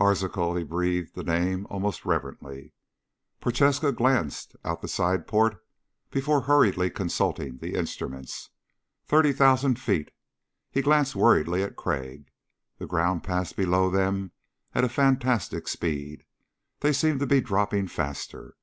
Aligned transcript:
"Arzachel...." 0.00 0.56
He 0.56 0.64
breathed 0.64 1.14
the 1.14 1.22
name 1.22 1.64
almost 1.70 2.04
reverently. 2.04 2.72
Prochaska 3.40 3.92
glanced 3.92 4.56
out 4.64 4.82
the 4.82 4.88
side 4.88 5.28
port 5.28 5.64
before 6.10 6.40
hurriedly 6.40 6.90
consulting 6.90 7.58
the 7.58 7.74
instruments. 7.76 8.50
Thirty 9.06 9.32
thousand 9.32 9.78
feet! 9.78 10.10
He 10.72 10.82
glanced 10.82 11.14
worriedly 11.14 11.62
at 11.62 11.76
Crag. 11.76 12.28
The 12.78 12.88
ground 12.88 13.22
passed 13.22 13.54
below 13.54 13.88
them 13.88 14.32
at 14.74 14.82
a 14.82 14.88
fantastic 14.88 15.68
speed. 15.68 16.24
They 16.80 16.92
seemed 16.92 17.20
to 17.20 17.26
be 17.28 17.40
dropping 17.40 17.86
faster. 17.86 18.56